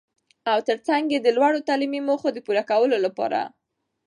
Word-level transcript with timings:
او 0.51 0.57
تر 0.67 0.77
څنګ 0.87 1.03
يې 1.13 1.19
د 1.21 1.27
لوړو 1.37 1.65
تعليمي 1.69 2.01
موخو 2.07 2.29
د 2.33 2.37
پوره 2.45 2.63
کولو 2.71 2.97
لپاره. 3.05 3.39